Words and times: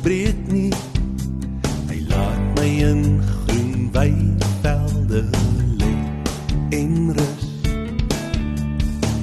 ontbreek 0.00 0.36
nie. 0.48 0.72
Hy 1.90 1.98
laat 2.08 2.44
my 2.56 2.68
in 2.88 3.02
groen 3.20 3.90
weivelde 3.92 5.20
lê 5.76 5.92
en 6.78 7.12
rus. 7.16 7.44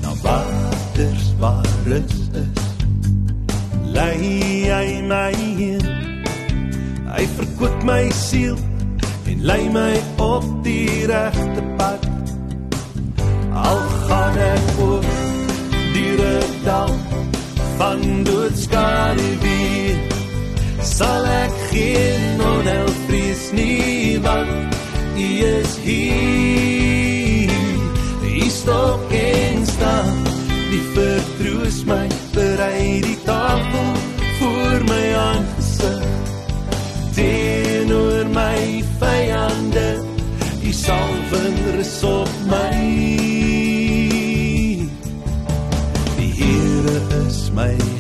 Na 0.04 0.14
waters 0.22 1.34
waar 1.40 1.66
rus 1.86 2.18
is. 2.44 2.62
Lei 3.90 4.70
hy 4.70 5.02
my 5.10 5.34
in. 5.58 5.88
Hy 7.10 7.26
verkoop 7.40 7.82
my 7.82 8.12
siel 8.14 8.58
en 9.26 9.42
lei 9.50 9.64
my 9.74 9.98
op 10.22 10.46
die 10.64 11.08
regte 11.10 11.66
pad. 11.82 12.06
Al 13.50 13.82
gaan 14.06 14.38
ek 14.46 14.70
oor 14.86 15.10
die 15.96 16.14
dal 16.62 16.94
van 17.82 18.06
doodskade 18.30 19.26
sal 20.88 21.26
ek 21.26 21.54
geen 21.72 22.42
onheil 22.42 22.90
vrees 23.06 23.52
nie 23.52 24.18
want 24.24 24.76
U 25.18 25.30
is 25.44 25.78
hier. 25.84 27.52
U 28.24 28.50
stop 28.50 29.12
en 29.12 29.66
staan. 29.66 30.24
Die 30.72 30.84
vertroos 30.94 31.84
my 31.90 32.08
berei 32.36 33.02
die 33.02 33.18
tafel 33.26 33.90
voor 34.40 34.84
my 34.90 35.06
aangesig. 35.24 36.06
Teenoor 37.18 38.30
my 38.36 38.84
vyande 39.00 39.90
U 40.64 40.74
salwing 40.74 41.60
rus 41.76 42.04
op 42.04 42.34
my. 42.52 42.76
Die 46.18 46.32
Here 46.38 47.00
is 47.26 47.50
my 47.52 47.97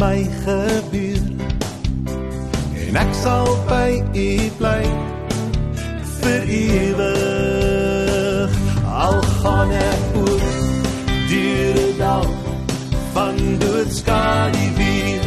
my 0.00 0.24
gebeur 0.44 1.20
en 2.88 2.96
ek 2.96 3.10
sal 3.14 3.48
by 3.68 4.00
U 4.16 4.28
bly 4.56 4.84
vir 6.20 6.42
ewig. 6.58 8.52
Al 9.04 9.18
gaan 9.40 9.70
ek 9.76 10.16
oor 10.22 10.46
deur 11.28 11.80
dal 12.00 12.28
van 13.12 13.36
doodskade 13.60 14.64
weer 14.80 15.24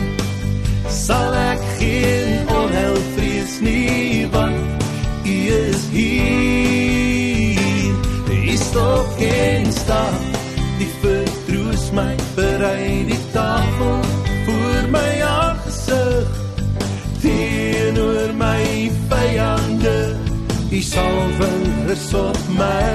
sal 0.89 1.37
ek 1.37 1.61
geen 1.77 2.49
onheil 2.57 2.97
vrees 3.13 3.53
nie 3.61 4.25
want 4.33 4.83
u 5.25 5.37
is 5.59 5.81
hier. 5.93 6.33
U 8.33 8.57
stop 8.57 9.07
en 9.29 9.71
staan 9.71 10.21
die 10.81 10.91
vertroos 11.01 11.91
my 11.93 12.13
berei 12.33 13.02
salwing 20.93 21.87
rus 21.87 22.13
op 22.13 22.37
my 22.57 22.85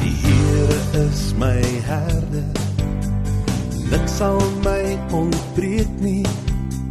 die 0.00 0.12
Here 0.24 0.78
is 1.04 1.32
my 1.40 1.62
herder. 1.88 2.48
Niks 3.90 4.16
sal 4.20 4.40
my 4.64 4.82
ontbreek 5.20 5.94
nie. 6.04 6.26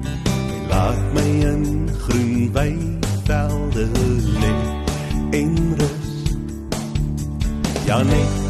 Hy 0.08 0.62
laat 0.72 1.04
my 1.18 1.28
in 1.52 1.68
groen 2.06 2.50
weivelde 2.56 3.86
lê. 4.42 4.56
En 5.42 5.54
rus. 5.78 6.10
Ja 7.86 8.02
net 8.02 8.42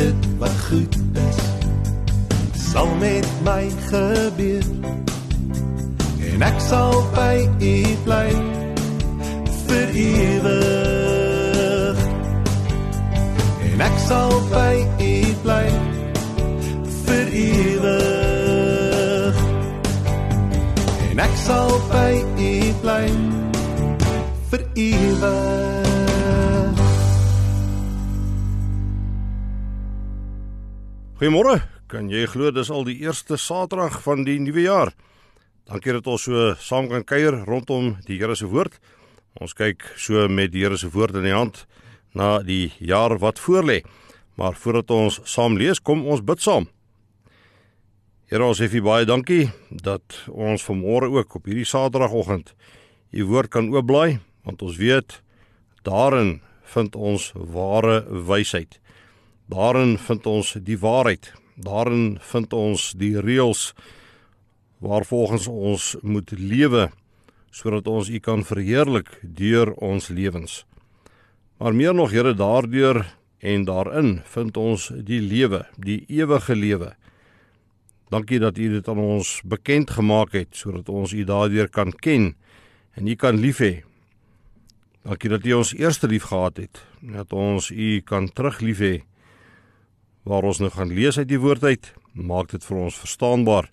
dit 0.00 0.26
wat 0.42 0.58
goed 0.66 0.98
is 1.28 1.40
sal 2.72 2.90
met 2.98 3.30
my 3.46 3.70
gebeur. 3.86 4.66
En 6.34 6.42
ek 6.42 6.58
sal 6.58 6.98
by 7.14 7.46
u 7.62 7.76
bly 8.08 8.53
vir 9.68 9.88
ewig 10.04 11.98
en 13.72 13.84
ek 13.88 13.96
sal 14.06 14.32
by 14.52 14.74
u 15.00 15.14
bly 15.44 15.66
vir 17.06 17.26
ewig 17.42 19.36
en 21.10 21.18
ek 21.26 21.34
sal 21.44 21.72
by 21.92 22.12
u 22.48 22.52
bly 22.82 23.06
vir 24.52 24.62
ewig 24.88 25.74
Goeiemôre. 31.14 31.62
Kan 31.86 32.08
jy 32.10 32.26
glo 32.26 32.50
dis 32.50 32.68
al 32.74 32.82
die 32.84 32.98
eerste 33.04 33.38
Saterdag 33.38 34.00
van 34.02 34.24
die 34.26 34.40
nuwe 34.42 34.64
jaar? 34.66 34.90
Dankie 35.64 35.94
dat 35.96 36.08
ons 36.10 36.26
so 36.26 36.50
saam 36.60 36.90
kan 36.90 37.04
kuier 37.06 37.36
rondom 37.46 37.94
die 38.04 38.18
Here 38.18 38.34
se 38.36 38.48
woord. 38.50 38.74
Ons 39.40 39.54
kyk 39.58 39.82
so 39.98 40.28
met 40.30 40.52
die 40.54 40.62
Here 40.62 40.76
se 40.78 40.90
woord 40.94 41.16
in 41.18 41.26
die 41.26 41.34
hand 41.34 41.64
na 42.14 42.38
die 42.46 42.70
jaar 42.78 43.16
wat 43.18 43.40
voorlê. 43.42 43.82
Maar 44.38 44.54
voordat 44.54 44.90
ons 44.94 45.20
saam 45.30 45.58
lees, 45.58 45.82
kom 45.82 46.06
ons 46.06 46.22
bid 46.22 46.42
saam. 46.42 46.68
Here, 48.30 48.42
ons 48.46 48.58
sê 48.58 48.70
vir 48.70 48.82
baie 48.82 49.06
dankie 49.06 49.50
dat 49.70 50.24
ons 50.30 50.62
vanmôre 50.64 51.10
ook 51.12 51.36
op 51.38 51.50
hierdie 51.50 51.66
Saterdagoggend 51.68 52.54
U 53.14 53.26
woord 53.30 53.50
kan 53.54 53.68
oopblaai, 53.70 54.18
want 54.42 54.62
ons 54.66 54.78
weet 54.80 55.20
daarin 55.86 56.40
vind 56.74 56.96
ons 56.96 57.28
ware 57.34 58.00
wysheid. 58.26 58.80
Daarin 59.46 59.94
vind 60.02 60.26
ons 60.26 60.54
die 60.66 60.78
waarheid. 60.80 61.30
Daarin 61.54 62.16
vind 62.32 62.56
ons 62.56 62.88
die 62.98 63.12
reëls 63.22 63.68
waarvolgens 64.82 65.46
ons 65.46 65.94
moet 66.02 66.32
lewe 66.34 66.88
sodat 67.54 67.86
ons 67.86 68.10
U 68.10 68.18
kan 68.18 68.42
verheerlik 68.42 69.12
deur 69.22 69.70
ons 69.78 70.10
lewens. 70.10 70.64
Maar 71.62 71.74
meer 71.74 71.94
nog, 71.94 72.10
Here, 72.10 72.34
daardeur 72.34 73.04
en 73.38 73.64
daarin 73.68 74.18
vind 74.26 74.56
ons 74.56 74.88
die 75.06 75.20
lewe, 75.22 75.62
die 75.78 76.02
ewige 76.10 76.56
lewe. 76.58 76.94
Dankie 78.10 78.40
dat 78.42 78.58
U 78.58 78.68
dit 78.74 78.88
aan 78.88 79.00
ons 79.00 79.38
bekend 79.46 79.90
gemaak 79.94 80.34
het 80.34 80.56
sodat 80.58 80.88
ons 80.90 81.14
U 81.14 81.24
daardeur 81.24 81.70
kan 81.70 81.94
ken 81.94 82.32
en 82.98 83.06
U 83.06 83.14
kan 83.14 83.38
lief 83.38 83.62
hê. 83.62 83.84
Dankie 85.06 85.30
dat 85.30 85.46
U 85.46 85.60
ons 85.60 85.74
eerste 85.78 86.10
lief 86.10 86.30
gehad 86.32 86.58
het, 86.58 86.82
dat 87.00 87.32
ons 87.32 87.70
U 87.70 88.00
kan 88.06 88.28
teruglief 88.28 88.82
hê 88.82 88.94
waar 90.24 90.46
ons 90.48 90.58
nou 90.58 90.70
gaan 90.72 90.88
lees 90.96 91.18
uit 91.20 91.28
die 91.28 91.40
woord 91.40 91.64
uit 91.68 91.90
maak 92.14 92.52
dit 92.54 92.64
vir 92.64 92.78
ons 92.86 92.98
verstaanbaar. 93.02 93.68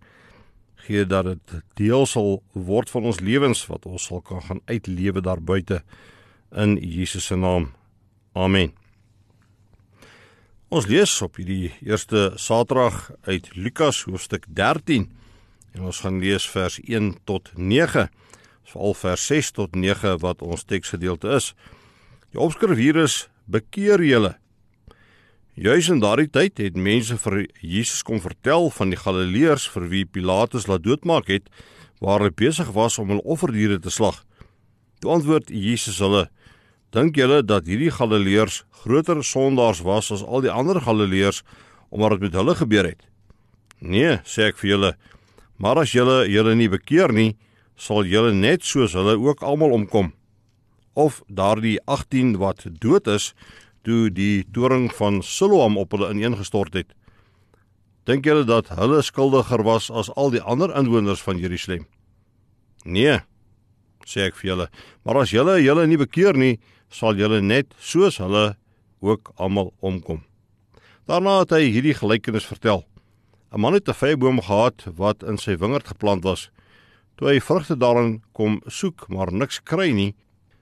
Gee 0.86 1.06
dat 1.06 1.26
dit 1.26 1.54
deel 1.78 2.06
sal 2.10 2.42
word 2.54 2.90
van 2.90 3.06
ons 3.06 3.20
lewens 3.22 3.66
wat 3.70 3.86
ons 3.86 4.08
sal 4.10 4.22
kan 4.26 4.42
gaan 4.42 4.62
uitlewe 4.66 5.22
daar 5.22 5.42
buite 5.42 5.84
in 6.52 6.76
Jesus 6.82 7.26
se 7.26 7.36
naam. 7.36 7.72
Amen. 8.34 8.74
Ons 10.72 10.88
lees 10.88 11.14
op 11.22 11.36
hierdie 11.36 11.74
eerste 11.84 12.32
Saterdag 12.40 13.12
uit 13.28 13.50
Lukas 13.56 14.04
hoofstuk 14.08 14.46
13 14.48 15.10
en 15.76 15.88
ons 15.88 16.00
gaan 16.04 16.20
lees 16.20 16.48
vers 16.50 16.80
1 16.82 17.14
tot 17.30 17.52
9. 17.56 18.08
Veral 18.72 18.96
vers 18.96 19.26
6 19.28 19.52
tot 19.52 19.76
9 19.76 20.18
wat 20.24 20.42
ons 20.42 20.64
teksgedeelte 20.64 21.36
is. 21.38 21.52
Die 22.32 22.40
opskrif 22.40 22.80
hier 22.80 23.04
is: 23.04 23.28
Bekeer 23.46 24.04
julle. 24.04 24.38
Juis 25.52 25.90
in 25.92 26.00
daardie 26.00 26.30
tyd 26.32 26.62
het 26.64 26.78
mense 26.80 27.18
vir 27.20 27.42
Jesus 27.60 28.06
kom 28.08 28.22
vertel 28.24 28.70
van 28.72 28.94
die 28.94 29.00
Galileërs 29.00 29.66
vir 29.74 29.90
wie 29.92 30.06
Pilatus 30.08 30.64
laat 30.72 30.86
doodmaak 30.86 31.28
het, 31.28 31.50
waar 32.00 32.24
hulle 32.24 32.32
besig 32.32 32.70
was 32.72 32.96
om 32.98 33.12
hulle 33.12 33.26
offerdiere 33.28 33.76
te 33.84 33.92
slag. 33.92 34.22
Toe 35.04 35.12
antwoord 35.12 35.52
Jesus 35.52 36.00
hulle: 36.00 36.30
Dink 36.96 37.20
julle 37.20 37.42
dat 37.44 37.68
hierdie 37.68 37.92
Galileërs 37.92 38.64
groter 38.86 39.20
sondaars 39.28 39.84
was 39.84 40.14
as 40.16 40.24
al 40.24 40.48
die 40.48 40.54
ander 40.54 40.80
Galileërs 40.80 41.44
omdat 41.92 42.22
dit 42.22 42.30
met 42.30 42.40
hulle 42.40 42.56
gebeur 42.56 42.88
het? 42.88 43.04
Nee, 43.84 44.22
sê 44.24 44.54
ek 44.54 44.60
vir 44.62 44.70
julle. 44.72 44.94
Maar 45.60 45.84
as 45.84 45.92
julle 45.92 46.30
julle 46.32 46.56
nie 46.56 46.72
bekeer 46.72 47.12
nie, 47.12 47.36
sal 47.76 48.08
julle 48.08 48.32
net 48.32 48.64
soos 48.64 48.96
hulle 48.96 49.20
ook 49.20 49.44
almal 49.44 49.76
omkom. 49.76 50.14
Of 50.96 51.20
daardie 51.28 51.82
18 51.92 52.38
wat 52.40 52.64
dood 52.80 53.12
is 53.12 53.34
toe 53.84 54.10
die 54.10 54.44
toring 54.54 54.90
van 54.94 55.22
Siloam 55.26 55.78
op 55.78 55.92
hulle 55.96 56.12
ineengestort 56.14 56.74
het. 56.74 56.94
Dink 58.06 58.26
julle 58.26 58.46
dat 58.46 58.72
hulle 58.78 59.02
skuldiger 59.06 59.64
was 59.64 59.90
as 59.92 60.10
al 60.18 60.32
die 60.34 60.42
ander 60.42 60.74
inwoners 60.78 61.22
van 61.22 61.38
Jerusalem? 61.38 61.86
Nee, 62.86 63.20
sê 64.06 64.26
ek 64.30 64.40
vir 64.40 64.50
julle. 64.52 64.68
Maar 65.06 65.22
as 65.24 65.34
julle 65.34 65.60
julle 65.62 65.86
nie 65.88 66.00
bekeer 66.02 66.38
nie, 66.38 66.58
sal 66.90 67.18
julle 67.20 67.42
net 67.42 67.74
soos 67.80 68.18
hulle 68.22 68.56
ook 69.02 69.34
almal 69.38 69.72
omkom. 69.82 70.24
Daarna 71.10 71.42
het 71.42 71.54
hy 71.56 71.70
hierdie 71.74 71.98
gelykenis 71.98 72.46
vertel. 72.46 72.86
'n 73.52 73.60
Man 73.60 73.74
het 73.74 73.90
'n 73.90 73.94
vyeboom 73.94 74.42
gehad 74.42 74.88
wat 74.96 75.24
in 75.24 75.38
sy 75.38 75.58
wingerd 75.58 75.88
geplant 75.88 76.24
was. 76.24 76.50
Toe 77.18 77.28
hy 77.28 77.40
vrugte 77.40 77.76
daarin 77.76 78.22
kom 78.34 78.62
soek, 78.68 79.10
maar 79.10 79.32
niks 79.32 79.60
kry 79.60 79.92
nie, 79.92 80.16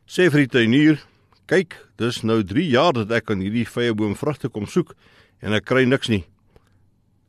sê 0.07 0.30
vir 0.31 0.48
die 0.48 0.48
tuinier: 0.48 1.06
"Kyk, 1.50 1.74
dis 1.98 2.22
nou 2.22 2.44
3 2.46 2.68
jaar 2.69 2.94
dat 2.94 3.12
ek 3.12 3.31
aan 3.34 3.42
hierdie 3.42 3.66
vyeboom 3.66 4.13
vrugte 4.16 4.50
kom 4.54 4.68
soek 4.69 4.94
en 5.42 5.54
ek 5.57 5.66
kry 5.66 5.88
niks 5.90 6.10
nie. 6.10 6.24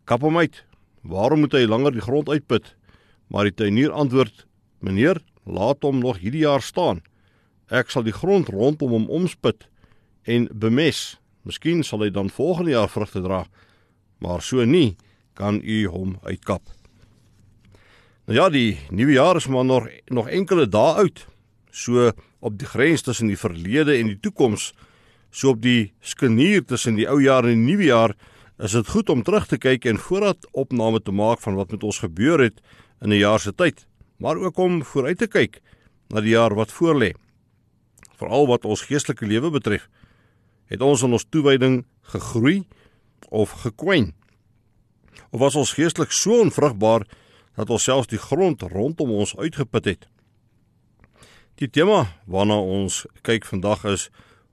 Kap 0.05 0.20
hom 0.20 0.37
uit. 0.37 0.64
Waarom 1.02 1.40
moet 1.40 1.56
hy 1.56 1.64
langer 1.64 1.96
die 1.96 2.05
grond 2.05 2.28
uitput?" 2.28 2.75
Maar 3.31 3.49
die 3.49 3.55
tuinier 3.55 3.93
antwoord: 3.93 4.44
"Meneer, 4.81 5.22
laat 5.46 5.82
hom 5.82 6.00
nog 6.02 6.19
hierdie 6.19 6.44
jaar 6.44 6.62
staan. 6.62 7.00
Ek 7.70 7.90
sal 7.90 8.02
die 8.02 8.14
grond 8.14 8.49
rondom 8.49 8.90
hom 8.90 9.08
omspit 9.08 9.69
en 10.26 10.49
bemes. 10.52 11.16
Miskien 11.46 11.84
sal 11.87 12.02
hy 12.05 12.11
dan 12.11 12.31
volgende 12.31 12.75
jaar 12.75 12.90
vrugte 12.90 13.23
dra, 13.25 13.44
maar 14.20 14.43
so 14.43 14.64
nie 14.64 14.96
kan 15.34 15.61
u 15.64 15.87
hom 15.88 16.19
uitkap. 16.26 16.62
Nou 18.26 18.37
ja, 18.37 18.49
die 18.52 18.78
nuwe 18.90 19.16
jaar 19.16 19.37
is 19.40 19.49
maar 19.49 19.64
nog 19.64 19.88
nog 20.11 20.28
enkele 20.28 20.69
dae 20.69 20.99
oud. 21.05 21.25
So 21.70 22.11
op 22.40 22.58
die 22.58 22.67
grens 22.67 23.02
tussen 23.02 23.31
die 23.31 23.38
verlede 23.38 23.96
en 23.99 24.06
die 24.06 24.19
toekoms, 24.20 24.72
so 25.31 25.55
op 25.55 25.62
die 25.62 25.93
skenier 26.00 26.64
tussen 26.64 26.96
die 26.99 27.08
ou 27.08 27.20
jaar 27.22 27.46
en 27.46 27.55
die 27.55 27.72
nuwe 27.72 27.88
jaar, 27.90 28.17
is 28.58 28.72
dit 28.76 28.88
goed 28.88 29.08
om 29.08 29.22
terug 29.25 29.46
te 29.49 29.58
kyk 29.58 29.87
en 29.88 29.99
vooruit 29.99 30.46
opname 30.52 31.00
te 31.00 31.12
maak 31.12 31.40
van 31.40 31.56
wat 31.56 31.70
met 31.72 31.84
ons 31.87 32.02
gebeur 32.02 32.40
het 32.43 32.61
in 33.00 33.11
'n 33.12 33.20
jaar 33.20 33.40
se 33.40 33.52
tyd, 33.52 33.87
maar 34.19 34.37
ook 34.37 34.58
om 34.58 34.82
vooruit 34.84 35.19
te 35.19 35.26
kyk 35.26 35.61
na 36.08 36.20
die 36.20 36.37
jaar 36.37 36.55
wat 36.55 36.72
voorlê 36.72 37.14
veral 38.20 38.46
wat 38.46 38.64
ons 38.69 38.84
geestelike 38.88 39.26
lewe 39.26 39.50
betref, 39.50 39.88
het 40.70 40.82
ons 40.84 41.02
in 41.02 41.12
ons 41.16 41.25
toewyding 41.25 41.84
gegroei 42.12 42.66
of 43.31 43.55
gekwyn? 43.64 44.12
Of 45.31 45.40
was 45.40 45.56
ons 45.56 45.73
geestelik 45.73 46.12
so 46.12 46.40
onvrugbaar 46.40 47.06
dat 47.56 47.70
ons 47.70 47.84
selfs 47.84 48.11
die 48.11 48.20
grond 48.20 48.62
rondom 48.62 49.11
ons 49.11 49.37
uitgeput 49.37 49.84
het? 49.84 50.08
Die 51.60 51.68
tema 51.68 52.06
waarna 52.24 52.56
ons 52.56 53.02
kyk 53.20 53.44
vandag 53.44 53.82
is: 53.84 54.06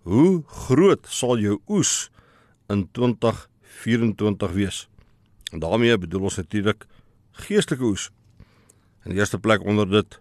Hoe 0.04 0.44
groot 0.68 1.06
sal 1.07 1.39
jou 1.39 1.56
oes 1.71 2.09
in 2.68 2.83
2024 2.92 4.51
wees? 4.51 4.80
En 5.56 5.63
daarmee 5.63 5.95
bedoel 5.98 6.27
ons 6.27 6.39
natuurlik 6.42 6.83
geestelike 7.45 7.88
oes. 7.88 8.09
In 9.07 9.13
die 9.15 9.21
eerste 9.21 9.39
plek 9.39 9.63
onder 9.63 9.88
dit 9.88 10.19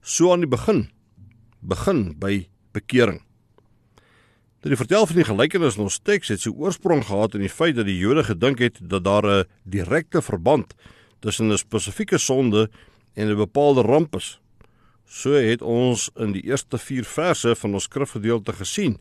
so 0.00 0.32
aan 0.32 0.46
die 0.46 0.48
begin 0.48 0.86
begin 1.60 2.14
by 2.16 2.46
bekering. 2.72 3.20
Dat 4.64 4.72
die 4.72 4.80
vertel 4.80 5.04
van 5.06 5.20
die 5.20 5.28
gelykenis 5.28 5.76
in 5.76 5.84
ons 5.84 6.00
teks 6.00 6.32
het 6.32 6.40
sy 6.40 6.54
oorsprong 6.54 7.04
gehad 7.04 7.36
in 7.36 7.44
die 7.44 7.52
feit 7.52 7.76
dat 7.76 7.90
die 7.90 7.98
Jode 7.98 8.24
gedink 8.24 8.64
het 8.64 8.80
dat 8.80 9.04
daar 9.04 9.26
'n 9.26 9.44
direkte 9.68 10.22
verband 10.22 10.72
tussen 11.20 11.52
'n 11.52 11.58
spesifieke 11.58 12.18
sonde 12.18 12.70
en 13.12 13.28
'n 13.28 13.36
bepaalde 13.36 13.82
ramp 13.82 14.16
is. 14.16 14.40
So 15.06 15.38
het 15.38 15.62
ons 15.62 16.08
in 16.18 16.32
die 16.34 16.42
eerste 16.48 16.78
4 16.82 17.06
verse 17.06 17.54
van 17.54 17.78
ons 17.78 17.86
skrifgedeelte 17.86 18.52
gesien 18.58 18.98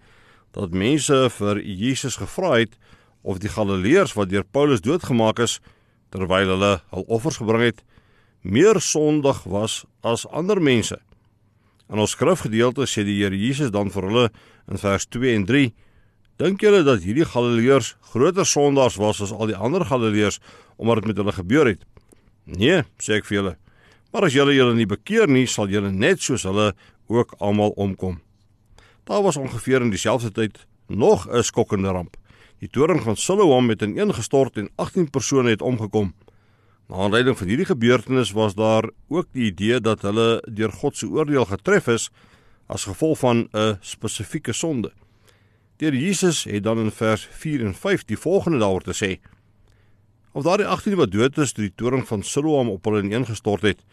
dat 0.53 0.71
mense 0.71 1.17
vir 1.39 1.59
Jesus 1.65 2.19
gevra 2.21 2.59
het 2.61 2.77
of 3.25 3.41
die 3.41 3.49
Galileërs 3.49 4.13
wat 4.13 4.29
deur 4.29 4.45
Paulus 4.45 4.85
doodgemaak 4.85 5.41
is 5.41 5.57
terwyl 6.13 6.53
hulle 6.53 6.71
hul 6.93 7.07
offers 7.09 7.41
gebring 7.41 7.65
het, 7.65 7.81
meer 8.45 8.77
sondig 8.79 9.41
was 9.49 9.81
as 10.05 10.27
ander 10.29 10.61
mense. 10.61 10.95
In 11.89 11.99
ons 12.01 12.13
skrifgedeelte 12.13 12.85
sê 12.89 13.03
die 13.05 13.17
Here 13.17 13.35
Jesus 13.35 13.73
dan 13.73 13.89
vir 13.93 14.07
hulle 14.09 14.29
in 14.69 14.79
vers 14.81 15.09
2 15.09 15.33
en 15.33 15.49
3: 15.49 15.73
Dink 16.37 16.61
julle 16.61 16.85
dat 16.85 17.01
hierdie 17.01 17.25
Galileërs 17.25 17.95
groter 18.13 18.45
sondaars 18.45 19.01
was 19.01 19.21
as 19.25 19.33
al 19.33 19.49
die 19.49 19.57
ander 19.57 19.85
Galileërs 19.85 20.39
omdat 20.77 21.01
dit 21.03 21.11
met 21.11 21.21
hulle 21.23 21.35
gebeur 21.41 21.73
het? 21.73 21.85
Nee, 22.45 22.83
sê 23.01 23.17
ek 23.19 23.25
vir 23.25 23.41
julle. 23.41 23.55
Maar 24.15 24.29
as 24.29 24.35
julle 24.37 24.53
julle 24.55 24.71
nie 24.77 24.85
bekeer 24.87 25.27
nie, 25.27 25.43
sal 25.43 25.67
julle 25.67 25.89
net 25.91 26.21
soos 26.23 26.45
hulle 26.47 26.69
ook 27.11 27.33
almal 27.43 27.73
omkom. 27.75 28.21
Daar 29.03 29.25
was 29.25 29.35
ongeveer 29.35 29.83
in 29.83 29.89
dieselfde 29.91 30.29
tyd 30.31 30.61
nog 30.87 31.27
'n 31.27 31.43
skokkende 31.43 31.91
ramp. 31.91 32.15
Die 32.59 32.69
toring 32.69 33.01
van 33.03 33.17
Siloam 33.17 33.69
het 33.69 33.81
ineengestort 33.81 34.57
en 34.57 34.69
18 34.75 35.09
persone 35.09 35.49
het 35.49 35.61
omgekom. 35.61 36.13
Na 36.87 36.95
aanleiding 36.95 37.37
van 37.37 37.47
hierdie 37.47 37.65
gebeurtenis 37.65 38.31
was 38.31 38.55
daar 38.55 38.89
ook 39.07 39.27
die 39.31 39.51
idee 39.51 39.81
dat 39.81 40.01
hulle 40.01 40.43
deur 40.47 40.71
God 40.71 40.97
se 40.97 41.07
oordeel 41.07 41.45
getref 41.45 41.87
is 41.87 42.09
as 42.67 42.83
gevolg 42.83 43.19
van 43.19 43.49
'n 43.51 43.77
spesifieke 43.81 44.53
sonde. 44.53 44.91
Deur 45.77 45.93
Jesus 45.93 46.43
het 46.43 46.63
dan 46.63 46.77
in 46.79 46.91
vers 46.91 47.27
4 47.31 47.65
en 47.65 47.73
5 47.73 48.05
die 48.05 48.17
volgende 48.17 48.57
daaroor 48.57 48.81
te 48.81 48.95
sê: 48.95 49.19
Of 50.31 50.43
daardie 50.43 50.67
18 50.67 50.95
wat 50.95 51.11
dood 51.11 51.37
is 51.37 51.53
deur 51.53 51.65
die 51.65 51.75
toring 51.75 52.07
van 52.07 52.23
Siloam 52.23 52.69
op 52.69 52.85
hulle 52.85 53.03
ineengestort 53.03 53.61
het, 53.61 53.83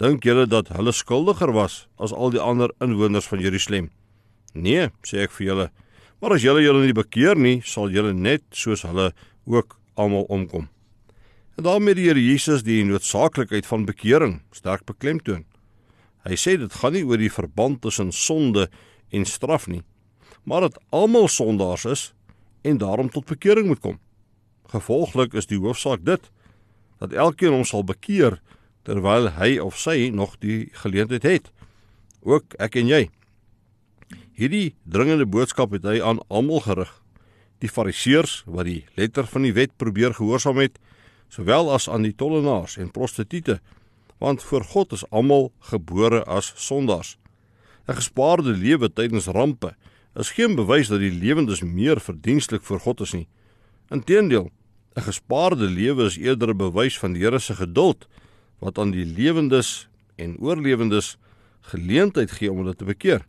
dink 0.00 0.24
julle 0.24 0.46
dat 0.48 0.70
hulle 0.72 0.92
skuldiger 0.96 1.52
was 1.52 1.84
as 2.00 2.12
al 2.16 2.32
die 2.32 2.40
ander 2.40 2.72
inwoners 2.80 3.28
van 3.28 3.42
Jerusalem? 3.44 3.90
Nee, 4.56 4.88
sê 5.04 5.26
ek 5.26 5.34
vir 5.36 5.46
julle, 5.46 5.66
maar 6.20 6.34
as 6.36 6.44
julle 6.44 6.62
julle 6.64 6.86
nie 6.86 6.96
bekeer 6.96 7.36
nie, 7.36 7.60
sal 7.68 7.92
julle 7.92 8.14
net 8.16 8.42
soos 8.56 8.86
hulle 8.88 9.10
ook 9.44 9.76
almal 10.00 10.24
omkom. 10.32 10.70
En 11.58 11.66
daarmee 11.66 11.98
die 11.98 12.06
Here 12.08 12.22
Jesus 12.22 12.64
die 12.64 12.80
noodsaaklikheid 12.88 13.68
van 13.68 13.84
bekering 13.84 14.38
sterk 14.56 14.86
beklemtoon. 14.88 15.44
Hy 16.24 16.36
sê 16.36 16.56
dit 16.60 16.72
gaan 16.80 16.96
nie 16.96 17.04
oor 17.04 17.20
die 17.20 17.32
verband 17.32 17.82
tussen 17.84 18.12
sonde 18.12 18.70
en 19.12 19.26
straf 19.28 19.68
nie, 19.68 19.82
maar 20.48 20.64
dat 20.64 20.80
almal 20.96 21.28
sondaars 21.28 21.84
is 21.84 22.06
en 22.64 22.80
daarom 22.80 23.12
tot 23.12 23.28
bekering 23.28 23.68
moet 23.68 23.84
kom. 23.84 24.00
Gevolglik 24.72 25.36
is 25.36 25.48
die 25.50 25.60
hoofsaak 25.60 26.06
dit 26.08 26.24
dat 27.00 27.12
elkeen 27.12 27.52
hom 27.52 27.68
sal 27.68 27.84
bekeer 27.84 28.38
terwyl 28.82 29.30
hy 29.36 29.58
of 29.58 29.78
sy 29.78 30.10
nog 30.14 30.36
die 30.40 30.70
geleentheid 30.82 31.22
het. 31.22 31.50
Ook 32.22 32.54
ek 32.58 32.76
en 32.80 32.88
jy. 32.90 33.08
Hierdie 34.36 34.74
dringende 34.84 35.26
boodskap 35.26 35.72
het 35.76 35.84
hy 35.84 36.00
aan 36.02 36.22
almal 36.28 36.62
gerig. 36.64 36.92
Die 37.60 37.68
fariseërs 37.68 38.42
wat 38.46 38.68
die 38.70 38.84
letter 38.96 39.26
van 39.28 39.44
die 39.44 39.52
wet 39.56 39.76
probeer 39.76 40.14
gehoorsaam 40.16 40.62
het, 40.62 40.78
sowel 41.28 41.70
as 41.70 41.88
aan 41.88 42.06
die 42.06 42.16
tollenaars 42.16 42.78
en 42.80 42.90
prostituie, 42.90 43.60
want 44.20 44.42
voor 44.42 44.64
God 44.64 44.92
is 44.96 45.04
almal 45.10 45.50
gebore 45.70 46.24
as 46.24 46.52
sondaars. 46.56 47.16
'n 47.88 47.96
Gespaarde 47.96 48.52
lewe 48.52 48.88
tydens 48.92 49.26
rampe 49.26 49.74
is 50.14 50.30
geen 50.30 50.54
bewys 50.54 50.88
dat 50.88 51.00
die 51.00 51.12
lewendes 51.12 51.62
meer 51.62 52.00
verdienstelik 52.00 52.62
voor 52.62 52.80
God 52.80 53.00
is 53.00 53.12
nie. 53.12 53.28
Inteendeel, 53.90 54.50
'n 54.96 55.02
gespaarde 55.02 55.66
lewe 55.66 56.04
is 56.04 56.16
eerder 56.16 56.50
'n 56.50 56.56
bewys 56.56 56.98
van 56.98 57.12
die 57.12 57.22
Here 57.22 57.38
se 57.38 57.54
geduld 57.54 58.08
wat 58.60 58.78
aan 58.78 58.92
die 58.94 59.04
lewendes 59.04 59.88
en 60.16 60.36
oorlewendes 60.38 61.16
geleentheid 61.72 62.30
gee 62.30 62.52
om 62.52 62.62
hulle 62.62 62.76
te 62.76 62.84
bekeer. 62.88 63.26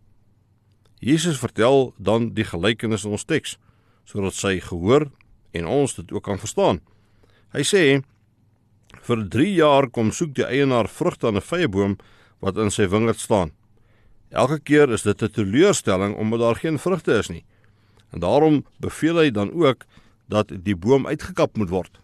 Jesus 0.99 1.39
vertel 1.39 1.93
dan 1.97 2.33
die 2.37 2.45
gelykenis 2.45 3.05
in 3.07 3.17
ons 3.17 3.25
teks 3.25 3.57
sodat 4.05 4.35
sy 4.35 4.59
gehoor 4.59 5.09
en 5.55 5.67
ons 5.67 5.93
dit 5.95 6.11
ook 6.11 6.23
kan 6.23 6.39
verstaan. 6.39 6.81
Hy 7.55 7.63
sê 7.67 7.83
Vir 8.99 9.23
3 9.33 9.53
jaar 9.55 9.87
kom 9.89 10.11
soek 10.11 10.33
die 10.35 10.45
eienaar 10.45 10.89
vrugte 10.91 11.27
aan 11.27 11.37
'n 11.39 11.47
vyeboom 11.47 11.97
wat 12.41 12.57
in 12.57 12.71
sy 12.71 12.87
wingerd 12.87 13.19
staan. 13.19 13.51
Elke 14.29 14.59
keer 14.59 14.91
is 14.91 15.03
dit 15.03 15.21
'n 15.21 15.31
teleurstelling 15.31 16.15
omdat 16.15 16.39
daar 16.39 16.55
geen 16.55 16.79
vrugte 16.79 17.13
is 17.17 17.29
nie. 17.29 17.45
En 18.11 18.19
daarom 18.19 18.65
beveel 18.79 19.15
hy 19.15 19.31
dan 19.31 19.51
ook 19.51 19.85
dat 20.27 20.51
die 20.63 20.75
boom 20.75 21.07
uitgekap 21.07 21.57
moet 21.57 21.69
word. 21.69 21.99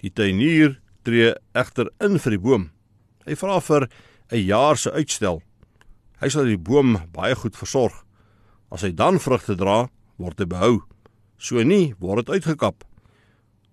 Die 0.00 0.12
tuinier 0.12 0.80
tree 1.04 1.34
egter 1.54 1.90
in 2.00 2.18
vir 2.18 2.36
die 2.36 2.40
boom. 2.40 2.70
Hy 3.26 3.36
vra 3.36 3.60
vir 3.60 3.88
'n 4.32 4.44
jaar 4.44 4.76
se 4.76 4.90
uitstel. 4.90 5.42
Hy 6.20 6.28
sal 6.28 6.44
die 6.44 6.58
boom 6.58 6.98
baie 7.12 7.34
goed 7.34 7.56
versorg. 7.56 8.04
As 8.70 8.82
hy 8.82 8.92
dan 8.92 9.20
vrugte 9.20 9.56
dra, 9.56 9.88
word 10.16 10.38
hy 10.38 10.46
behou. 10.46 10.82
So 11.38 11.62
nie 11.62 11.94
word 12.00 12.26
dit 12.26 12.34
uitgekap. 12.34 12.84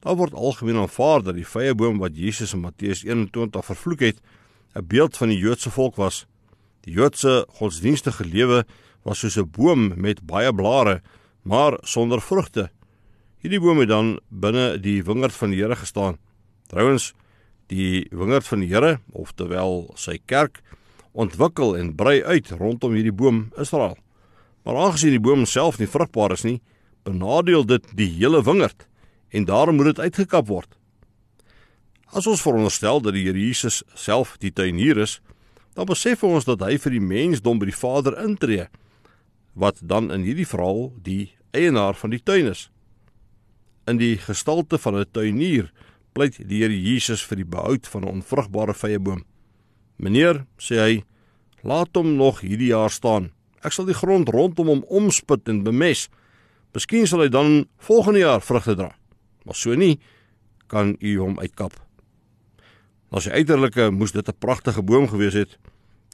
Daar 0.02 0.18
word 0.18 0.34
algemeen 0.34 0.82
aanvaar 0.82 1.24
dat 1.24 1.36
die 1.36 1.46
vyeboom 1.46 2.00
wat 2.02 2.18
Jesus 2.18 2.54
in 2.54 2.62
Matteus 2.62 3.04
21 3.04 3.66
vervloek 3.66 4.00
het, 4.00 4.22
'n 4.76 4.88
beeld 4.88 5.18
van 5.18 5.30
die 5.30 5.38
Joodse 5.38 5.70
volk 5.70 5.96
was. 5.96 6.26
Die 6.82 6.94
Joodse 6.94 7.46
godsdienstige 7.50 8.26
lewe 8.26 8.66
was 9.04 9.20
soos 9.20 9.38
'n 9.38 9.50
boom 9.52 9.94
met 9.96 10.26
baie 10.26 10.54
blare, 10.54 11.02
maar 11.44 11.78
sonder 11.82 12.22
vrugte. 12.22 12.70
Hierdie 13.42 13.60
boom 13.60 13.80
het 13.80 13.90
dan 13.90 14.20
binne 14.30 14.78
die 14.78 15.04
wingerd 15.04 15.34
van 15.34 15.50
die 15.50 15.62
Here 15.62 15.76
gestaan. 15.76 16.18
Trouwens, 16.68 17.14
die 17.72 18.08
wingerd 18.12 18.48
van 18.48 18.64
die 18.64 18.70
Here, 18.72 19.00
oftewel 19.16 19.92
sy 20.00 20.18
kerk, 20.28 20.60
ontwikkel 21.12 21.76
en 21.80 21.96
brei 21.96 22.20
uit 22.24 22.52
rondom 22.60 22.96
hierdie 22.96 23.16
boom 23.16 23.46
Israel. 23.60 23.98
Maar 24.64 24.78
aangesien 24.86 25.16
die 25.16 25.24
boom 25.24 25.48
self 25.50 25.80
nie 25.80 25.90
vrugbaar 25.90 26.36
is 26.36 26.46
nie, 26.48 26.60
benadeel 27.08 27.66
dit 27.66 27.88
die 27.98 28.10
hele 28.20 28.44
wingerd 28.46 28.86
en 29.32 29.48
daarom 29.48 29.80
moet 29.80 29.94
dit 29.94 30.04
uitgekap 30.06 30.48
word. 30.52 30.70
As 32.12 32.28
ons 32.28 32.44
veronderstel 32.44 33.00
dat 33.00 33.16
die 33.16 33.24
Here 33.26 33.40
Jesus 33.40 33.82
self 33.96 34.36
die 34.44 34.52
tuinier 34.52 35.00
is, 35.00 35.20
dan 35.76 35.88
besef 35.88 36.26
ons 36.28 36.46
dat 36.46 36.64
hy 36.66 36.76
vir 36.84 36.98
die 36.98 37.04
mensdom 37.04 37.60
by 37.60 37.70
die 37.70 37.78
Vader 37.78 38.18
intree 38.20 38.68
wat 39.56 39.80
dan 39.84 40.12
in 40.12 40.24
hierdie 40.24 40.48
verhaal 40.48 40.92
die 41.04 41.32
eienaar 41.56 41.96
van 42.00 42.12
die 42.14 42.22
tuin 42.24 42.52
is. 42.52 42.70
In 43.88 44.00
die 44.00 44.18
gestalte 44.20 44.78
van 44.80 44.96
'n 44.96 45.06
tuinier 45.12 45.72
pleit 46.14 46.38
die 46.48 46.62
Here 46.62 46.76
Jesus 46.76 47.24
vir 47.24 47.42
die 47.42 47.48
behoud 47.48 47.88
van 47.88 48.04
'n 48.04 48.22
onvrugbare 48.22 48.74
vyeboom. 48.74 49.24
Meneer, 49.98 50.46
sê 50.58 50.76
hy, 50.80 51.04
laat 51.64 51.96
hom 51.96 52.16
nog 52.16 52.42
hierdie 52.42 52.72
jaar 52.74 52.90
staan. 52.90 53.32
Ek 53.64 53.72
sal 53.72 53.86
die 53.86 53.98
grond 53.98 54.30
rondom 54.30 54.68
hom 54.68 54.84
omspit 54.90 55.48
en 55.48 55.64
bemes. 55.64 56.10
Miskien 56.74 57.08
sal 57.08 57.20
hy 57.20 57.30
dan 57.30 57.66
volgende 57.78 58.20
jaar 58.20 58.42
vrugte 58.42 58.76
dra. 58.76 58.92
Maar 59.46 59.56
so 59.56 59.76
nie 59.76 60.00
kan 60.68 60.96
u 61.00 61.18
hom 61.20 61.40
uitkap. 61.40 61.74
As 63.12 63.28
hy 63.28 63.44
uiterlike 63.44 63.92
moes 63.92 64.12
dit 64.12 64.28
'n 64.28 64.40
pragtige 64.40 64.82
boom 64.82 65.08
gewees 65.08 65.34
het. 65.34 65.58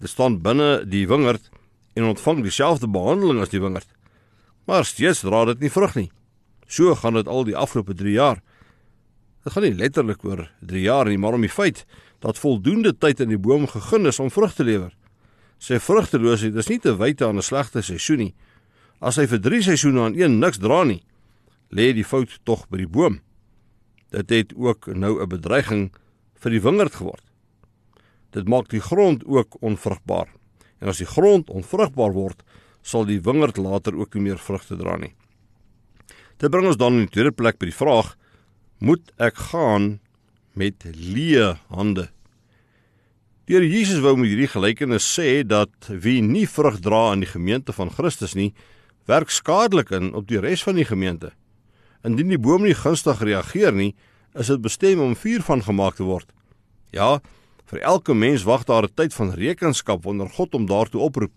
Dit 0.02 0.10
staan 0.10 0.42
binne 0.42 0.86
die 0.86 1.08
wingerd 1.08 1.50
en 1.96 2.04
ontvang 2.04 2.42
dieselfde 2.42 2.88
behandeling 2.88 3.42
as 3.42 3.50
die 3.50 3.62
wingerd. 3.62 3.88
Maar 4.66 4.86
steeds 4.86 5.22
dra 5.22 5.46
dit 5.46 5.60
nie 5.60 5.72
vrug 5.72 5.96
nie. 5.96 6.12
So 6.68 6.96
gaan 6.96 7.14
dit 7.14 7.28
al 7.28 7.44
die 7.44 7.56
afgelope 7.56 7.94
3 7.94 8.12
jaar. 8.12 8.42
Dit 9.44 9.54
gaan 9.54 9.64
nie 9.64 9.76
letterlik 9.76 10.24
oor 10.26 10.48
3 10.62 10.82
jaar 10.82 11.06
nie, 11.06 11.18
maar 11.18 11.34
om 11.34 11.42
die 11.42 11.52
feit 11.52 11.86
dat 12.20 12.38
voldoende 12.38 12.94
tyd 12.98 13.22
aan 13.22 13.34
die 13.34 13.42
boom 13.42 13.68
gegee 13.68 14.08
is 14.08 14.20
om 14.20 14.32
vrug 14.34 14.54
te 14.54 14.64
lewer. 14.64 14.94
Sy 15.58 15.80
vrugteloosheid 15.82 16.56
is 16.56 16.70
nie 16.70 16.80
te 16.80 16.96
wyte 16.98 17.26
aan 17.26 17.38
'n 17.38 17.42
slegte 17.42 17.82
seisoen 17.82 18.18
nie. 18.18 18.36
As 19.02 19.18
hy 19.18 19.26
vir 19.28 19.40
3 19.40 19.62
seisoene 19.62 20.02
aan 20.02 20.16
een 20.16 20.40
niks 20.40 20.58
dra 20.58 20.84
nie, 20.84 21.04
lê 21.70 21.94
die 21.94 22.04
fout 22.04 22.40
tog 22.44 22.68
by 22.70 22.78
die 22.78 22.88
boom. 22.88 23.22
Dit 24.12 24.30
het 24.30 24.54
ook 24.56 24.88
nou 24.88 25.22
'n 25.22 25.30
bedreiging 25.30 25.92
vir 26.36 26.52
die 26.52 26.62
wingerd 26.62 26.96
geword. 26.96 27.24
Dit 28.32 28.48
maak 28.48 28.70
die 28.70 28.82
grond 28.82 29.24
ook 29.26 29.62
onvrugbaar. 29.62 30.28
En 30.80 30.88
as 30.88 30.98
die 30.98 31.06
grond 31.06 31.50
onvrugbaar 31.50 32.14
word, 32.14 32.44
sal 32.82 33.06
die 33.06 33.22
wingerd 33.22 33.58
later 33.58 33.96
ook 33.96 34.14
nie 34.14 34.24
meer 34.24 34.38
vrugte 34.38 34.76
dra 34.76 34.98
nie. 34.98 35.14
Dit 36.38 36.52
bring 36.52 36.68
ons 36.68 36.78
dan 36.78 36.94
in 36.94 37.00
die 37.00 37.10
tweede 37.10 37.32
plek 37.32 37.58
by 37.60 37.66
die 37.66 37.76
vraag: 37.76 38.17
moet 38.78 39.12
ek 39.18 39.40
gaan 39.52 39.98
met 40.54 40.86
leë 40.86 41.56
hande. 41.74 42.08
Deur 43.48 43.64
Jesus 43.64 44.02
wou 44.04 44.18
met 44.20 44.28
hierdie 44.28 44.50
gelykenis 44.52 45.08
sê 45.08 45.44
dat 45.48 45.88
wie 45.88 46.20
nie 46.22 46.48
vrug 46.50 46.82
dra 46.84 47.14
in 47.16 47.24
die 47.24 47.32
gemeente 47.32 47.74
van 47.74 47.94
Christus 47.94 48.36
nie, 48.36 48.52
werk 49.08 49.32
skadelik 49.32 49.94
in 49.96 50.12
op 50.18 50.28
die 50.28 50.42
res 50.44 50.66
van 50.68 50.76
die 50.76 50.86
gemeente. 50.86 51.32
Indien 52.04 52.34
die 52.34 52.42
boom 52.42 52.66
nie 52.68 52.76
gunstig 52.76 53.22
reageer 53.24 53.72
nie, 53.72 53.94
is 54.36 54.52
dit 54.52 54.62
bestem 54.62 55.02
om 55.02 55.16
vuur 55.16 55.46
van 55.48 55.64
gemaak 55.64 55.96
te 55.98 56.06
word. 56.06 56.28
Ja, 56.92 57.22
vir 57.72 57.82
elke 57.84 58.14
mens 58.14 58.44
wag 58.44 58.66
daar 58.68 58.84
'n 58.84 58.96
tyd 58.96 59.14
van 59.14 59.34
rekenskap 59.34 60.04
wanneer 60.04 60.30
God 60.30 60.54
hom 60.54 60.66
daartoe 60.68 61.02
oproep. 61.02 61.32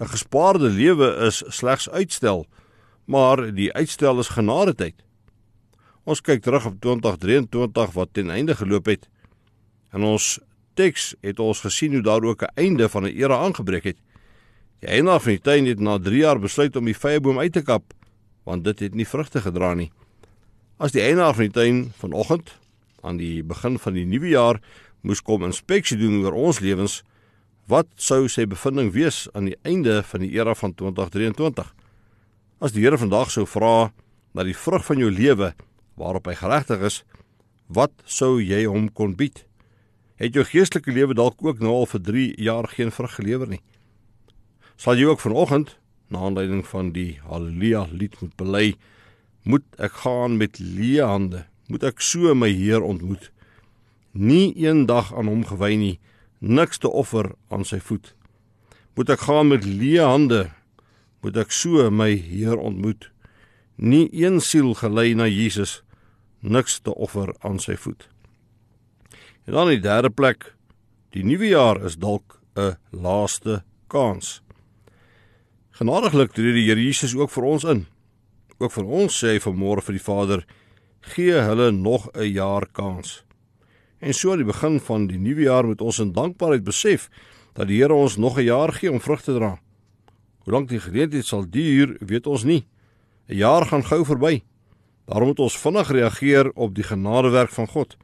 'n 0.00 0.06
Gespaarde 0.06 0.68
lewe 0.68 1.26
is 1.26 1.42
slegs 1.48 1.88
uitstel, 1.88 2.46
maar 3.06 3.54
die 3.54 3.72
uitstel 3.72 4.18
is 4.18 4.28
genadetyd. 4.28 4.94
Ons 6.08 6.22
kyk 6.24 6.40
terug 6.40 6.64
op 6.64 6.76
2023 6.80 7.90
wat 7.92 8.14
ten 8.16 8.30
einde 8.32 8.54
geloop 8.56 8.86
het. 8.88 9.02
In 9.92 10.06
ons 10.08 10.38
teks 10.78 11.10
het 11.26 11.40
ons 11.42 11.60
gesien 11.60 11.92
hoe 11.98 12.02
daar 12.02 12.24
ook 12.24 12.42
'n 12.42 12.54
einde 12.54 12.88
van 12.88 13.04
'n 13.04 13.12
era 13.12 13.36
aangebreek 13.36 13.84
het. 13.84 13.98
Die 14.80 14.88
eienaar 14.88 15.20
van 15.20 15.32
die 15.32 15.40
tuin 15.40 15.66
het 15.66 15.80
na 15.80 15.98
3 15.98 16.16
jaar 16.16 16.38
besluit 16.38 16.76
om 16.76 16.84
die 16.84 16.96
vyeboom 16.96 17.38
uit 17.38 17.52
te 17.52 17.62
kap 17.62 17.82
want 18.44 18.64
dit 18.64 18.78
het 18.78 18.94
nie 18.94 19.06
vrugte 19.06 19.40
gedra 19.40 19.74
nie. 19.74 19.90
As 20.78 20.92
die 20.92 21.02
eienaar 21.02 21.34
van 21.34 21.44
die 21.44 21.52
tuin 21.52 21.92
vanoggend 21.98 22.58
aan 23.02 23.16
die 23.16 23.42
begin 23.42 23.78
van 23.78 23.92
die 23.92 24.04
nuwe 24.04 24.28
jaar 24.28 24.60
moes 25.00 25.22
kom 25.22 25.44
inspeksie 25.44 25.98
doen 25.98 26.24
oor 26.24 26.32
ons 26.32 26.60
lewens, 26.60 27.02
wat 27.66 27.86
sou 27.96 28.28
sy 28.28 28.46
bevinding 28.46 28.92
wees 28.92 29.28
aan 29.32 29.44
die 29.44 29.58
einde 29.62 30.02
van 30.02 30.20
die 30.20 30.30
era 30.30 30.54
van 30.54 30.74
2023? 30.74 31.74
As 32.58 32.72
die 32.72 32.82
Here 32.82 32.98
vandag 32.98 33.30
sou 33.30 33.46
vra 33.46 33.92
na 34.32 34.42
die 34.42 34.56
vrug 34.56 34.84
van 34.84 34.98
jou 34.98 35.10
lewe, 35.10 35.54
waarop 35.98 36.28
hy 36.30 36.36
geregtig 36.38 36.82
is, 36.86 37.02
wat 37.66 37.92
sou 38.06 38.38
jy 38.40 38.64
hom 38.66 38.88
kon 38.92 39.16
bied? 39.18 39.44
Het 40.18 40.34
jou 40.34 40.44
geestelike 40.46 40.94
lewe 40.94 41.14
dalk 41.14 41.42
ook 41.44 41.60
nou 41.62 41.74
al 41.82 41.88
vir 41.90 42.02
3 42.08 42.26
jaar 42.42 42.68
geen 42.70 42.90
vrug 42.94 43.14
gelewer 43.18 43.50
nie? 43.50 43.60
Sal 44.78 44.98
jy 44.98 45.10
ook 45.10 45.22
vanoggend 45.22 45.76
na 46.08 46.24
aanleiding 46.28 46.64
van 46.66 46.92
die 46.94 47.18
haleluja 47.26 47.86
lied 47.90 48.14
moet 48.22 48.34
bely, 48.40 48.66
moet 49.42 49.66
ek 49.78 50.00
gaan 50.04 50.38
met 50.38 50.58
leë 50.58 51.06
hande, 51.06 51.44
moet 51.68 51.84
ek 51.84 52.00
so 52.00 52.34
my 52.34 52.48
Heer 52.48 52.82
ontmoet. 52.82 53.30
Nie 54.12 54.54
een 54.56 54.86
dag 54.86 55.12
aan 55.14 55.28
hom 55.28 55.44
gewy 55.46 55.74
nie, 55.76 55.96
niks 56.38 56.78
te 56.78 56.88
offer 56.88 57.34
aan 57.52 57.66
sy 57.68 57.80
voet. 57.82 58.14
Moet 58.96 59.12
ek 59.14 59.26
gaan 59.28 59.50
met 59.52 59.66
leë 59.66 60.06
hande, 60.06 60.46
moet 61.22 61.36
ek 61.36 61.52
so 61.54 61.90
my 61.90 62.10
Heer 62.14 62.56
ontmoet. 62.56 63.10
Nie 63.76 64.08
een 64.10 64.40
siel 64.42 64.72
gelei 64.78 65.12
na 65.14 65.28
Jesus 65.28 65.78
nie 65.78 65.87
niks 66.40 66.80
te 66.80 66.94
offer 66.94 67.34
aan 67.40 67.58
sy 67.58 67.76
voet. 67.76 68.08
En 69.46 69.52
dan 69.52 69.68
die 69.68 69.80
derde 69.80 70.10
plek, 70.10 70.54
die 71.10 71.24
nuwe 71.24 71.48
jaar 71.48 71.80
is 71.84 71.96
dalk 71.96 72.40
'n 72.56 72.76
laaste 72.90 73.62
kans. 73.86 74.42
Genadiglik 75.70 76.32
tree 76.32 76.52
die 76.52 76.66
Here 76.66 76.82
Jesus 76.82 77.14
ook 77.14 77.30
vir 77.30 77.44
ons 77.44 77.64
in. 77.64 77.86
Ook 78.58 78.72
vir 78.72 78.84
ons 78.84 79.24
sê 79.24 79.26
hy 79.36 79.38
vanmôre 79.38 79.82
vir 79.82 79.94
die 79.94 80.04
Vader, 80.04 80.46
gee 81.00 81.32
hulle 81.32 81.70
nog 81.70 82.08
'n 82.14 82.32
jaar 82.32 82.66
kans. 82.66 83.24
En 83.98 84.14
so 84.14 84.32
aan 84.32 84.42
die 84.42 84.52
begin 84.52 84.80
van 84.80 85.06
die 85.06 85.18
nuwe 85.18 85.42
jaar 85.42 85.66
moet 85.66 85.80
ons 85.80 85.98
in 85.98 86.12
dankbaarheid 86.12 86.64
besef 86.64 87.08
dat 87.54 87.68
die 87.68 87.80
Here 87.80 87.94
ons 87.94 88.16
nog 88.16 88.38
'n 88.38 88.44
jaar 88.44 88.72
gee 88.72 88.90
om 88.90 89.00
vrug 89.00 89.22
te 89.22 89.34
dra. 89.34 89.58
Hoe 90.44 90.52
lank 90.52 90.68
die 90.68 90.80
geleentheid 90.80 91.26
sal 91.26 91.50
duur, 91.50 91.96
weet 92.00 92.26
ons 92.26 92.44
nie. 92.44 92.66
'n 93.28 93.36
Jaar 93.36 93.66
gaan 93.66 93.84
gou 93.84 94.04
verby. 94.04 94.42
Daarom 95.08 95.32
moet 95.32 95.40
ons 95.40 95.56
vinnig 95.58 95.90
reageer 95.90 96.50
op 96.52 96.74
die 96.76 96.84
genadewerk 96.84 97.50
van 97.50 97.68
God. 97.68 97.96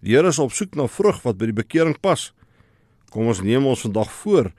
Die 0.00 0.14
Here 0.14 0.30
is 0.30 0.38
op 0.38 0.52
soek 0.54 0.76
na 0.78 0.86
vrug 0.86 1.18
wat 1.24 1.38
by 1.40 1.48
die 1.50 1.56
bekering 1.56 1.96
pas. 1.98 2.30
Kom 3.10 3.26
ons 3.26 3.42
neem 3.42 3.66
ons 3.66 3.82
vandag 3.82 4.12
voor 4.22 4.52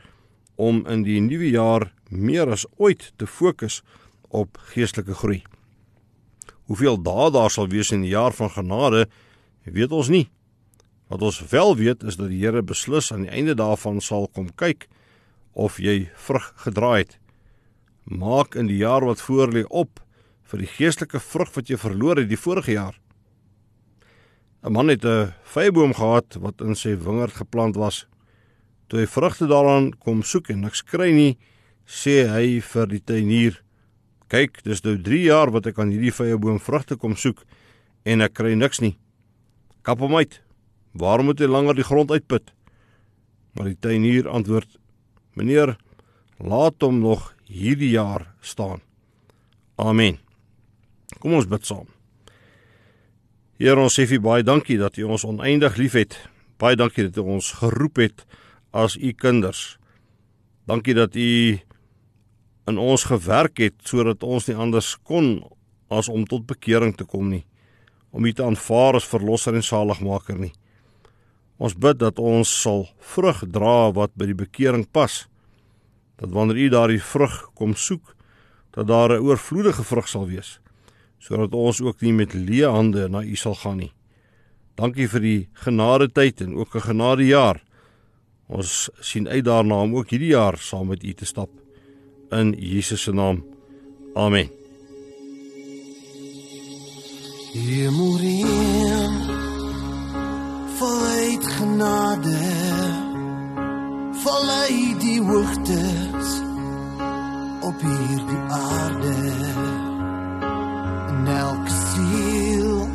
om 0.59 0.81
in 0.91 1.05
die 1.05 1.21
nuwe 1.23 1.47
jaar 1.53 1.91
meer 2.09 2.51
as 2.51 2.65
ooit 2.75 3.13
te 3.15 3.27
fokus 3.27 3.83
op 4.27 4.59
geestelike 4.73 5.15
groei. 5.15 5.43
Hoeveel 6.67 6.99
dae 6.99 7.29
daar 7.31 7.53
sal 7.53 7.69
wees 7.71 7.93
in 7.95 8.03
die 8.03 8.11
jaar 8.11 8.35
van 8.35 8.51
genade, 8.51 9.05
weet 9.63 9.93
ons 9.95 10.09
nie. 10.11 10.25
Wat 11.07 11.23
ons 11.23 11.39
wel 11.53 11.75
weet 11.79 12.03
is 12.03 12.17
dat 12.19 12.27
die 12.33 12.41
Here 12.43 12.63
beslis 12.63 13.13
aan 13.15 13.23
die 13.23 13.31
einde 13.31 13.55
daarvan 13.55 14.01
sal 14.03 14.27
kom 14.27 14.49
kyk 14.59 14.89
of 15.55 15.79
jy 15.79 16.09
vrug 16.27 16.51
gedra 16.65 16.97
het. 16.97 17.15
Maak 18.03 18.59
in 18.59 18.67
die 18.67 18.81
jaar 18.83 19.07
wat 19.07 19.23
voorlê 19.23 19.63
op 19.69 20.03
vir 20.47 20.63
die 20.63 20.69
geestelike 20.71 21.19
vrug 21.19 21.51
wat 21.55 21.69
jy 21.69 21.77
verloor 21.77 22.21
het 22.21 22.29
die 22.29 22.39
vorige 22.39 22.71
jaar. 22.71 22.95
'n 24.63 24.71
Man 24.73 24.87
het 24.87 25.05
'n 25.05 25.33
vyeboom 25.43 25.93
gehad 25.93 26.37
wat 26.39 26.61
in 26.61 26.75
sy 26.75 26.95
wingerd 26.95 27.33
geplant 27.33 27.75
was. 27.75 28.07
Toe 28.87 28.99
hy 28.99 29.07
vrugte 29.07 29.47
daaraan 29.47 29.91
kom 29.99 30.23
soek 30.23 30.49
en 30.49 30.61
niks 30.61 30.81
kry 30.81 31.11
nie, 31.11 31.37
sê 31.85 32.27
hy 32.27 32.61
vir 32.61 32.87
die 32.87 33.03
tuinier: 33.03 33.63
"Kyk, 34.29 34.63
dis 34.63 34.83
nou 34.83 34.97
3 34.97 35.23
jaar 35.23 35.51
wat 35.51 35.67
ek 35.67 35.79
aan 35.79 35.91
hierdie 35.91 36.11
vyeboom 36.11 36.59
vrugte 36.59 36.95
kom 36.95 37.15
soek 37.15 37.43
en 38.05 38.21
ek 38.21 38.33
kry 38.33 38.53
niks 38.55 38.79
nie. 38.79 38.97
Kap 39.83 39.99
hom 39.99 40.15
uit, 40.15 40.41
Waarom 40.97 41.29
moet 41.29 41.41
hy 41.41 41.49
langer 41.49 41.77
die 41.77 41.85
grond 41.85 42.11
uitput? 42.11 42.53
Maar 43.53 43.71
die 43.71 43.79
tuinier 43.79 44.29
antwoord: 44.29 44.77
Meneer, 45.37 45.75
laat 46.41 46.81
hom 46.81 47.01
nog 47.03 47.33
hierdie 47.45 47.93
jaar 47.93 48.33
staan. 48.41 48.81
Amen. 49.77 50.17
Kom 51.19 51.33
ons 51.33 51.47
bid 51.49 51.65
saam. 51.65 51.87
Here 53.57 53.79
ons 53.81 53.95
sê 53.97 54.05
vir 54.05 54.21
baie 54.21 54.45
dankie 54.45 54.77
dat 54.77 54.97
U 55.01 55.07
ons 55.09 55.25
oneindig 55.25 55.77
liefhet. 55.77 56.17
Baie 56.61 56.77
dankie 56.77 57.07
dat 57.09 57.17
U 57.17 57.37
ons 57.37 57.51
geroep 57.57 57.97
het 57.97 58.25
as 58.71 58.97
U 58.97 59.13
kinders. 59.13 59.77
Dankie 60.69 60.93
dat 60.93 61.15
U 61.15 61.57
in 62.67 62.77
ons 62.77 63.07
gewerk 63.07 63.61
het 63.63 63.75
sodat 63.87 64.23
ons 64.27 64.49
nie 64.49 64.57
anders 64.59 64.95
kon 65.07 65.39
as 65.89 66.09
om 66.11 66.25
tot 66.27 66.45
bekering 66.47 66.93
te 66.97 67.07
kom 67.07 67.29
nie, 67.31 67.45
om 68.11 68.25
U 68.27 68.33
te 68.35 68.43
aanvaar 68.43 68.99
as 68.99 69.07
verlosser 69.07 69.55
en 69.55 69.63
saligmaker 69.63 70.37
nie. 70.37 70.51
Ons 71.57 71.77
bid 71.79 71.97
dat 71.97 72.19
ons 72.19 72.49
sal 72.61 72.85
vrug 73.15 73.41
dra 73.49 73.89
wat 73.95 74.13
by 74.19 74.27
die 74.29 74.37
bekering 74.37 74.85
pas. 74.91 75.25
Dat 76.19 76.33
wanneer 76.35 76.59
U 76.59 76.69
daardie 76.75 77.01
vrug 77.01 77.39
kom 77.57 77.73
soek, 77.73 78.13
dat 78.75 78.87
daar 78.87 79.15
'n 79.15 79.23
oorvloedige 79.23 79.83
vrug 79.83 80.07
sal 80.07 80.27
wees, 80.27 80.59
sodat 81.19 81.53
ons 81.53 81.81
ook 81.81 82.01
nie 82.01 82.13
met 82.13 82.33
leë 82.33 82.71
hande 82.71 83.07
na 83.09 83.23
U 83.23 83.35
sal 83.35 83.55
gaan 83.55 83.77
nie. 83.77 83.91
Dankie 84.77 85.07
vir 85.09 85.21
die 85.21 85.39
genade 85.53 86.07
tyd 86.13 86.41
en 86.41 86.55
ook 86.55 86.75
'n 86.75 86.87
genade 86.89 87.25
jaar. 87.25 87.63
Ons 88.47 88.89
sien 88.99 89.27
uit 89.27 89.45
daarna 89.45 89.81
om 89.81 89.95
ook 89.95 90.09
hierdie 90.09 90.35
jaar 90.35 90.57
saam 90.57 90.87
met 90.87 91.03
U 91.03 91.13
te 91.13 91.25
stap 91.25 91.49
in 92.31 92.53
Jesus 92.57 93.01
se 93.01 93.11
naam. 93.11 93.43
Amen. 94.13 94.49
Hemelreën 97.53 99.13
Voluit 100.77 101.47
genade 101.47 102.37
Voluit 104.11 105.01
die 105.01 105.21
hoogtes 105.21 106.41
Op 107.61 107.81
hierdie 107.81 108.43
aarde 108.49 109.76
En 111.27 111.35
elke 111.35 111.69
siel 111.69 112.87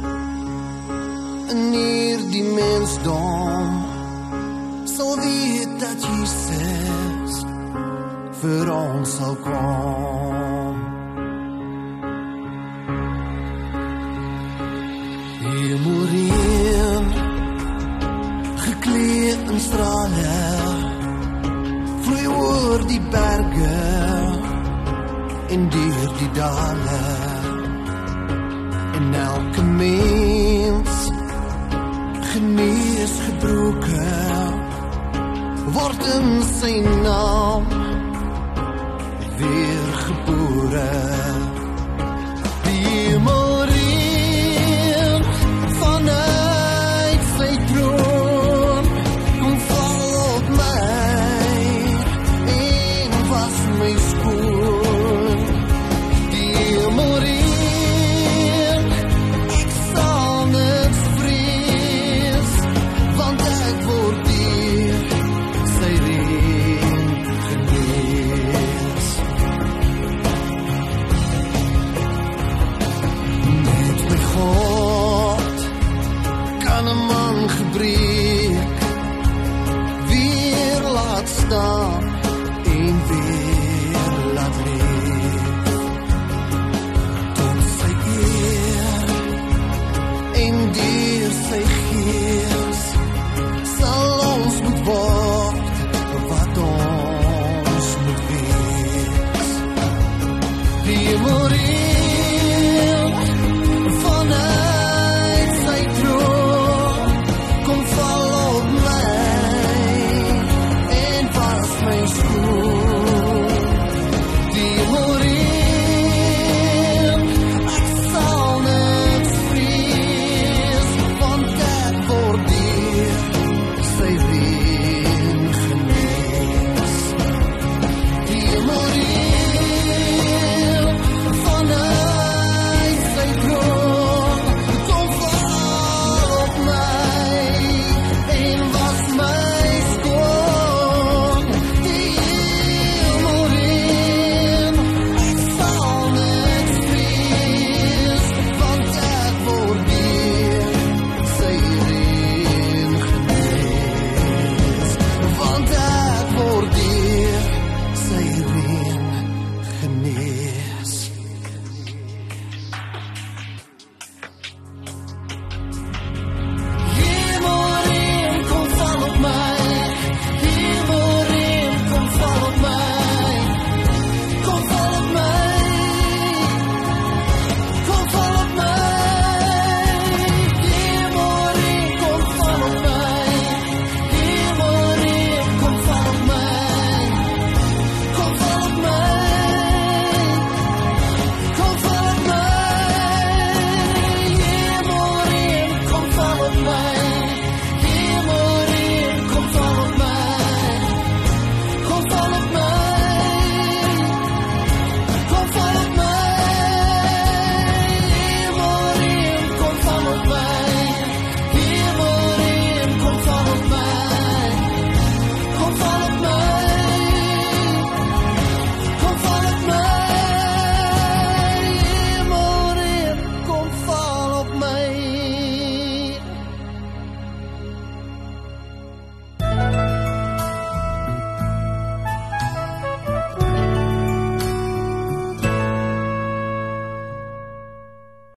En 1.48 1.72
hierdie 1.72 2.42
mensdom. 2.42 3.84
Sal 4.84 5.16
weet 5.20 5.80
dat 5.80 6.04
Jesus 6.04 7.44
Vir 8.40 8.72
ons 8.72 9.16
sal 9.16 9.36
kom 9.44 10.61